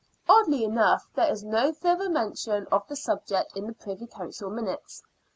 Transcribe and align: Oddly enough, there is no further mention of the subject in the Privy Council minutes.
Oddly 0.27 0.63
enough, 0.63 1.07
there 1.13 1.31
is 1.31 1.43
no 1.43 1.71
further 1.71 2.09
mention 2.09 2.65
of 2.71 2.87
the 2.87 2.95
subject 2.95 3.55
in 3.55 3.67
the 3.67 3.73
Privy 3.73 4.07
Council 4.07 4.49
minutes. 4.49 5.03